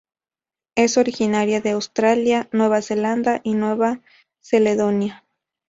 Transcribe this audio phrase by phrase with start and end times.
[0.73, 3.99] Es originaria de Australia, Nueva Zelanda y Nueva
[4.49, 5.23] Caledonia.